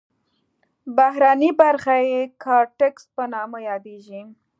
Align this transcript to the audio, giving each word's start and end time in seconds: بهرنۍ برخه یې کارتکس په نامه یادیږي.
بهرنۍ 0.97 1.49
برخه 1.61 1.95
یې 2.09 2.21
کارتکس 2.43 3.03
په 3.15 3.23
نامه 3.33 3.57
یادیږي. 3.69 4.21